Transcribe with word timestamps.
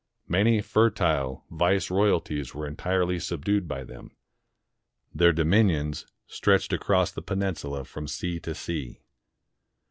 Many 0.27 0.61
fertile 0.63 1.45
vice 1.51 1.91
royalties 1.91 2.55
were 2.55 2.65
entirely 2.65 3.19
subdued 3.19 3.67
by 3.67 3.83
them. 3.83 4.15
Their 5.13 5.31
dominions 5.31 6.07
stretched 6.25 6.73
across 6.73 7.11
the 7.11 7.21
peninsula 7.21 7.85
from 7.85 8.07
sea 8.07 8.39
to 8.39 8.55
sea. 8.55 9.03